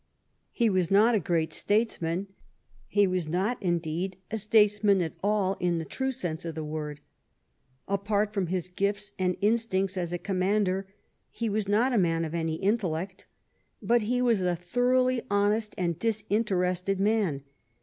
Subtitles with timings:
[0.51, 2.25] He was not a great statesman;
[2.87, 7.01] he was not, indeed, a statesman at all in the true sense of the word.
[7.87, 10.87] Apart from his gifts and instincts as a commander,
[11.29, 13.27] he was not a man of any intellect.
[13.79, 17.43] But he was a thoroughly honest and disinterested man.